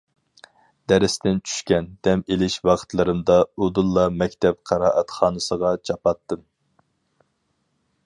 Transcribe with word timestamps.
دەرستىن 0.91 1.37
چۈشكەن، 1.49 1.89
دەم 2.07 2.23
ئېلىش 2.31 2.57
ۋاقىتلىرىمدا 2.69 3.37
ئۇدۇللا 3.45 4.09
مەكتەپ 4.23 4.61
قىرائەتخانىسىغا 4.73 5.79
چاپاتتىم. 5.91 6.47